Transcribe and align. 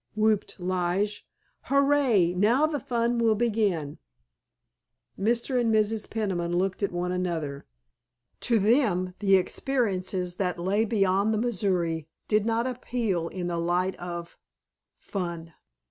whooped 0.15 0.59
Lige, 0.59 1.27
"hurray, 1.69 2.33
now 2.33 2.65
the 2.65 2.79
fun 2.79 3.19
will 3.19 3.35
begin!" 3.35 3.99
Mr. 5.15 5.61
and 5.61 5.71
Mrs. 5.71 6.09
Peniman 6.09 6.57
looked 6.57 6.81
at 6.81 6.91
one 6.91 7.11
another. 7.11 7.67
To 8.39 8.57
them 8.57 9.13
the 9.19 9.35
experiences 9.35 10.37
that 10.37 10.57
lay 10.57 10.85
beyond 10.85 11.35
the 11.35 11.37
Missouri 11.37 12.07
did 12.27 12.47
not 12.47 12.65
appeal 12.65 13.27
in 13.27 13.45
the 13.45 13.59
light 13.59 13.95
of 13.99 14.39
fun. 14.97 15.53